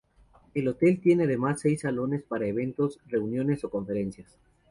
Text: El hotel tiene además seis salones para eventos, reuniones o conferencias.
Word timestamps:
El 0.55 0.67
hotel 0.67 0.99
tiene 0.99 1.25
además 1.25 1.59
seis 1.59 1.81
salones 1.81 2.23
para 2.23 2.47
eventos, 2.47 2.97
reuniones 3.05 3.63
o 3.63 3.69
conferencias. 3.69 4.35